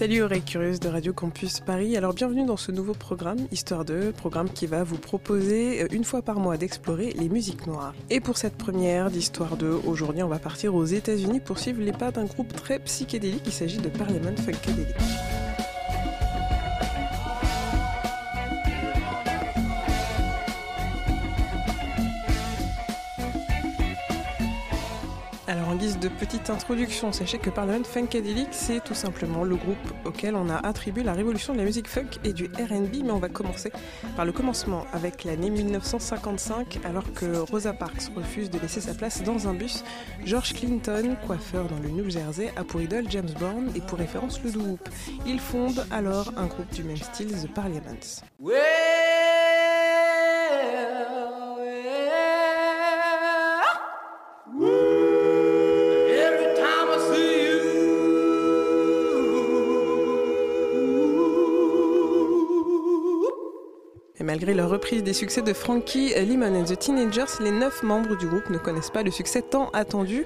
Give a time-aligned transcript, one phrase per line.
[0.00, 1.94] Salut oreilles curieuses de Radio Campus Paris.
[1.94, 6.04] Alors bienvenue dans ce nouveau programme Histoire 2, programme qui va vous proposer euh, une
[6.04, 7.92] fois par mois d'explorer les musiques noires.
[8.08, 11.92] Et pour cette première d'Histoire 2, aujourd'hui on va partir aux États-Unis pour suivre les
[11.92, 13.42] pas d'un groupe très psychédélique.
[13.44, 14.86] Il s'agit de Parliament Funkadelic.
[26.18, 31.02] Petite introduction, sachez que Parliament Funkadelic, c'est tout simplement le groupe auquel on a attribué
[31.02, 33.72] la révolution de la musique funk et du R&B, mais on va commencer
[34.16, 39.22] par le commencement avec l'année 1955, alors que Rosa Parks refuse de laisser sa place
[39.22, 39.82] dans un bus.
[40.24, 44.42] George Clinton, coiffeur dans le New Jersey, a pour idole James Brown et pour référence
[44.42, 44.88] le doo-wop.
[45.26, 48.22] Il fonde alors un groupe du même style, The Parliaments.
[64.40, 68.26] Malgré leur reprise des succès de Frankie, Lemon and the Teenagers, les neuf membres du
[68.26, 70.24] groupe ne connaissent pas le succès tant attendu.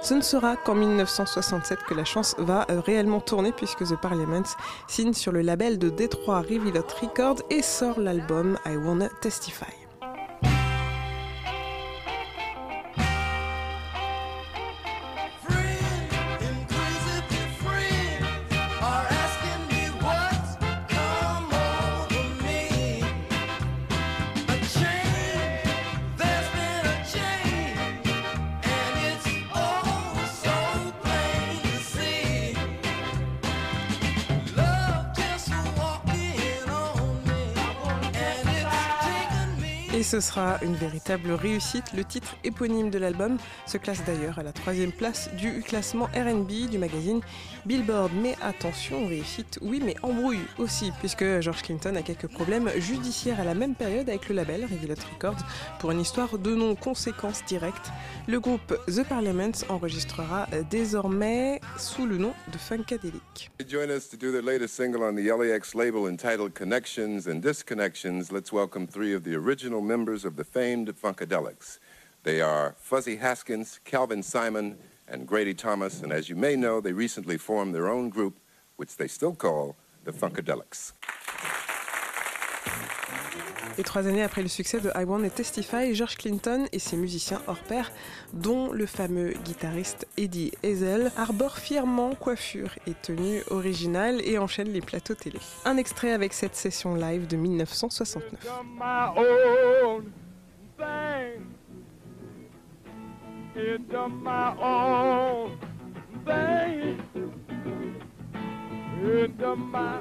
[0.00, 4.48] Ce ne sera qu'en 1967 que la chance va euh, réellement tourner puisque The Parliaments
[4.88, 9.79] signe sur le label de Detroit Revealed Records et sort l'album I Wanna Testify.
[40.10, 41.92] Ce sera une véritable réussite.
[41.96, 46.68] Le titre éponyme de l'album se classe d'ailleurs à la troisième place du classement RB
[46.68, 47.20] du magazine
[47.64, 48.10] Billboard.
[48.20, 53.44] Mais attention, réussite, oui, mais embrouille aussi, puisque George Clinton a quelques problèmes judiciaires à
[53.44, 55.44] la même période avec le label Revealed Records
[55.78, 57.90] pour une histoire de non-conséquences directes.
[58.26, 63.52] Le groupe The Parliaments enregistrera désormais sous le nom de Funkadelic.
[63.68, 68.32] Join us to do latest single on the LAX label entitled Connections and Disconnections.
[68.32, 71.78] Let's welcome three of the original members of the famed Funkadelics.
[72.22, 76.92] They are Fuzzy Haskins, Calvin Simon, and Grady Thomas, and as you may know, they
[76.92, 78.38] recently formed their own group,
[78.76, 80.92] which they still call the Funkadelics.
[83.80, 86.98] Et trois années après le succès de I Want to Testify, George Clinton et ses
[86.98, 87.90] musiciens hors pair,
[88.34, 94.82] dont le fameux guitariste Eddie Hazel, arborent fièrement coiffure et tenue originale et enchaînent les
[94.82, 95.38] plateaux télé.
[95.64, 98.34] Un extrait avec cette session live de 1969.
[103.56, 105.58] into my own
[106.26, 107.00] thing.
[109.02, 110.00] Into my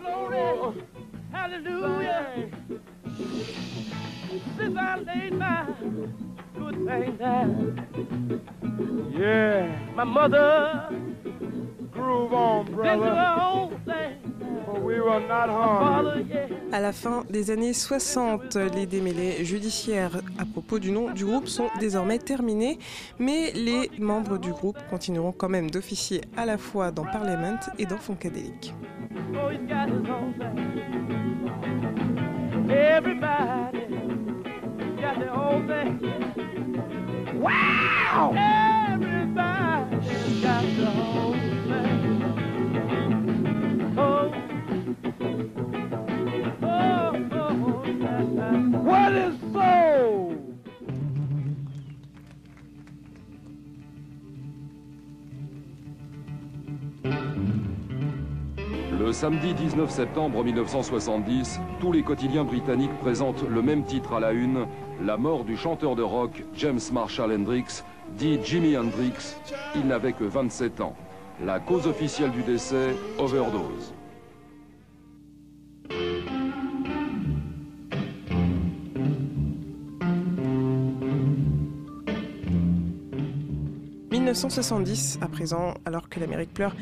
[0.00, 0.82] glory,
[1.30, 2.50] hallelujah.
[4.58, 5.66] Since I laid my
[6.58, 8.40] good thing down,
[9.16, 10.88] yeah, my mother
[11.92, 13.14] groove on, brother.
[14.64, 16.53] For we will not harm.
[16.72, 21.46] À la fin des années 60, les démêlés judiciaires à propos du nom du groupe
[21.46, 22.78] sont désormais terminés,
[23.18, 27.86] mais les membres du groupe continueront quand même d'officier à la fois dans Parliament et
[27.86, 28.74] dans Funkadelic.
[29.34, 29.50] Oh,
[59.04, 64.32] Le samedi 19 septembre 1970, tous les quotidiens britanniques présentent le même titre à la
[64.32, 64.64] une,
[65.04, 67.84] la mort du chanteur de rock James Marshall Hendrix,
[68.16, 69.36] dit Jimi Hendrix.
[69.74, 70.96] Il n'avait que 27 ans.
[71.44, 73.92] La cause officielle du décès, overdose.
[84.10, 86.74] 1970, à présent, alors que l'Amérique pleure,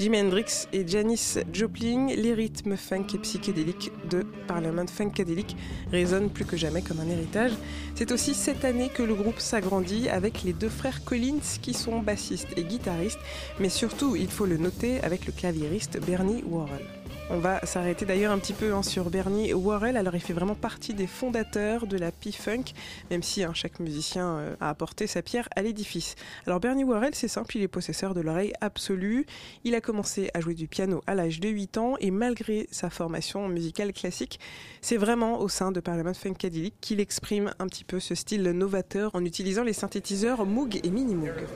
[0.00, 5.54] Jimi Hendrix et Janis Joplin, les rythmes funk et psychédéliques de Parliament Funkadelic
[5.92, 7.52] résonnent plus que jamais comme un héritage.
[7.94, 11.98] C'est aussi cette année que le groupe s'agrandit avec les deux frères Collins qui sont
[11.98, 13.20] bassistes et guitaristes,
[13.58, 16.99] mais surtout, il faut le noter, avec le claviériste Bernie Worrell.
[17.32, 19.96] On va s'arrêter d'ailleurs un petit peu hein, sur Bernie Worrell.
[19.96, 22.64] Alors, il fait vraiment partie des fondateurs de la P-Funk,
[23.08, 26.16] même si hein, chaque musicien euh, a apporté sa pierre à l'édifice.
[26.48, 29.26] Alors, Bernie Worrell, c'est simple, il est possesseur de l'oreille absolue.
[29.62, 32.90] Il a commencé à jouer du piano à l'âge de 8 ans et malgré sa
[32.90, 34.40] formation musicale classique,
[34.80, 39.12] c'est vraiment au sein de Parliament Funkadelic qu'il exprime un petit peu ce style novateur
[39.14, 41.46] en utilisant les synthétiseurs Moog et Mini Moog.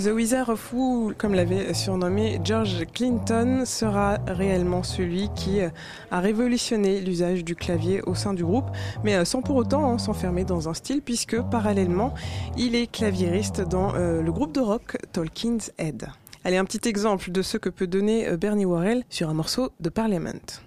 [0.00, 5.68] The Wizard of Woo, comme l'avait surnommé George Clinton, sera réellement celui qui euh,
[6.10, 8.64] a révolutionné l'usage du clavier au sein du groupe,
[9.04, 12.14] mais euh, sans pour autant hein, s'enfermer dans un style, puisque parallèlement,
[12.56, 16.06] il est claviériste dans euh, le groupe de rock Tolkien's Head.
[16.44, 19.90] Allez, un petit exemple de ce que peut donner Bernie Worrell sur un morceau de
[19.90, 20.62] Parliament.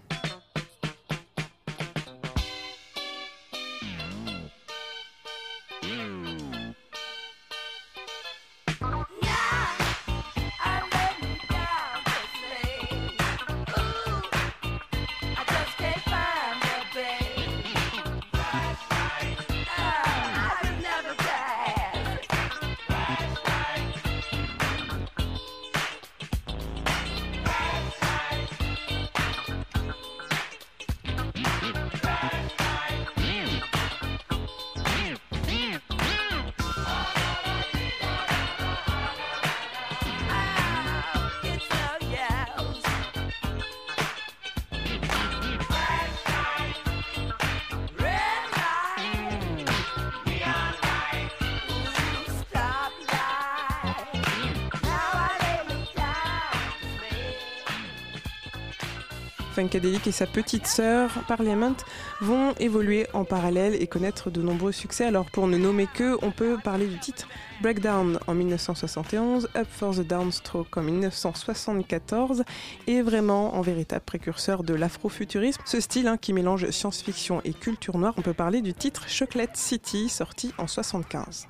[59.53, 61.75] Funkadelic et sa petite sœur Parliament
[62.21, 65.05] vont évoluer en parallèle et connaître de nombreux succès.
[65.05, 67.27] Alors pour ne nommer que, on peut parler du titre
[67.61, 72.43] Breakdown en 1971, Up for the Downstroke en 1974
[72.87, 75.61] et vraiment en véritable précurseur de l'afrofuturisme.
[75.65, 79.55] Ce style hein, qui mélange science-fiction et culture noire, on peut parler du titre Chocolate
[79.55, 81.47] City sorti en 75.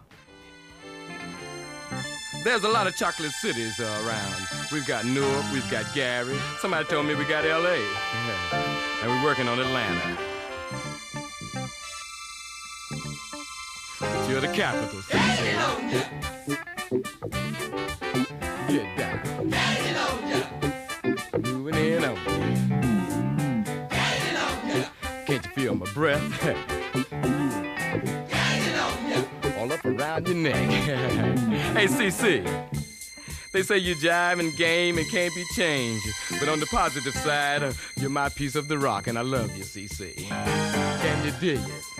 [2.43, 4.35] There's a lot of chocolate cities uh, around.
[4.69, 6.37] We've got Newark, we've got Gary.
[6.59, 7.75] Somebody told me we got LA.
[7.75, 9.01] Yeah.
[9.01, 10.17] And we're working on Atlanta.
[14.29, 15.23] You're the capital city.
[30.33, 30.69] Your neck.
[31.75, 32.43] hey, CC.
[33.51, 36.07] They say you jive and game and can't be changed.
[36.39, 39.55] But on the positive side, uh, you're my piece of the rock, and I love
[39.55, 40.15] you, CC.
[40.27, 41.92] Can you dig it?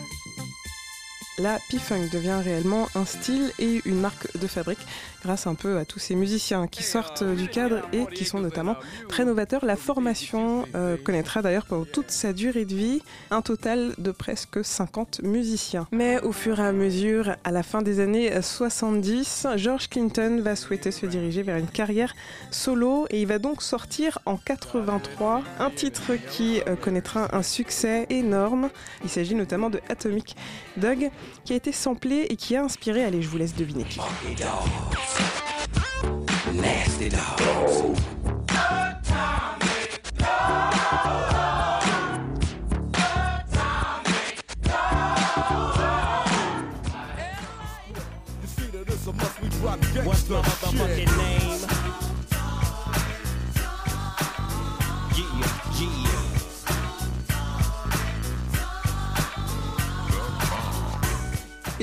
[1.40, 4.80] La P-Funk devient réellement un style et une marque de fabrique
[5.24, 8.76] grâce un peu à tous ces musiciens qui sortent du cadre et qui sont notamment
[9.08, 9.66] très novateurs.
[9.66, 14.64] La formation euh, connaîtra d'ailleurs pendant toute sa durée de vie un total de presque
[14.64, 15.88] 50 musiciens.
[15.92, 20.56] Mais au fur et à mesure, à la fin des années 70, George Clinton va
[20.56, 22.14] souhaiter se diriger vers une carrière
[22.52, 28.06] solo et il va donc sortir en 83 un titre qui euh, connaîtra un succès
[28.10, 28.70] énorme.
[29.04, 30.36] Il s'agit notamment de Atomic
[30.78, 31.10] Dog
[31.46, 34.00] qui a été samplé et qui a inspiré, allez je vous laisse deviner qui.
[50.06, 51.60] What's my motherfucking name?
[55.80, 56.13] Yeah, yeah.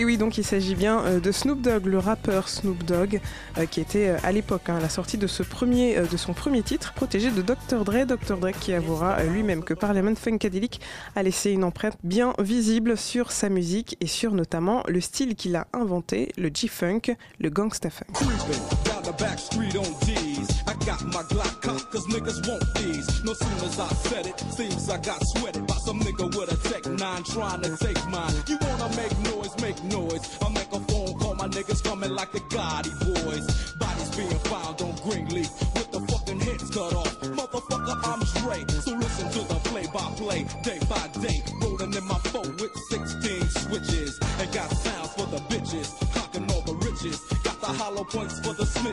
[0.00, 3.20] Et oui, donc il s'agit bien euh, de Snoop Dogg, le rappeur Snoop Dogg,
[3.58, 6.94] euh, qui était euh, à l'époque hein, à la sortie de, de son premier titre,
[6.94, 7.84] protégé de Dr.
[7.84, 8.06] Dre.
[8.06, 8.38] Dr.
[8.38, 10.80] Dre qui avouera lui-même que Parliament Funkadelic
[11.16, 15.54] a laissé une empreinte bien visible sur sa musique et sur notamment le style qu'il
[15.54, 18.06] a inventé, le G-Funk, le Gangsta Funk.
[20.14, 20.62] Cheese.
[20.66, 23.24] I got my Glock cock, cause niggas want these.
[23.24, 26.68] No sooner as I said it, seems I got sweated by some nigga with a
[26.68, 28.34] tech nine trying to take mine.
[28.46, 30.38] You wanna make noise, make noise.
[30.42, 33.72] I make a phone call, my niggas coming like the Gotti boys.
[33.74, 37.20] Bodies being found on Greenleaf with the fucking heads cut off.
[37.20, 38.64] Motherfucker, I'm Dre.
[38.80, 41.09] So listen to the play by play, day by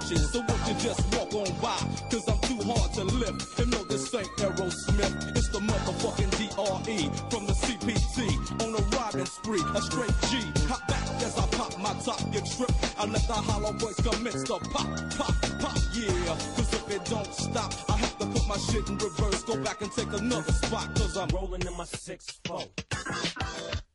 [0.08, 0.32] snitches.
[0.32, 1.78] So won't you just walk on by?
[2.10, 3.60] Cause I'm too hard to lift.
[3.60, 5.38] And no, this ain't Aerosmith.
[5.38, 8.64] It's the motherfucking DRE from the CPT.
[8.64, 10.40] On a robbing spree, a straight G.
[10.68, 12.74] Hop back as I pop my top, get tripped.
[12.98, 14.88] I let the hollow points commence to pop,
[15.18, 16.38] pop, pop, yeah.
[16.56, 19.44] Cause if it don't stop, I have to put my shit in reverse.
[19.44, 20.96] Go back and take another spot.
[20.96, 22.68] Cause I'm rolling in my 6-4.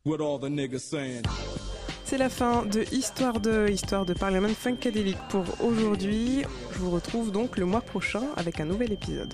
[0.04, 1.24] With all the niggas saying.
[2.12, 6.42] C'est la fin de Histoire de Histoire de Parliament Funkadelic pour aujourd'hui.
[6.74, 9.32] Je vous retrouve donc le mois prochain avec un nouvel épisode.